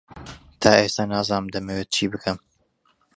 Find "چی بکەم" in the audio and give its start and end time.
1.95-2.37